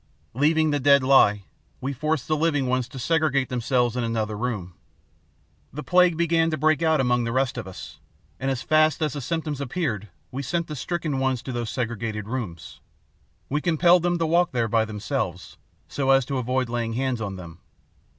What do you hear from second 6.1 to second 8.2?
began to break out among the rest of us,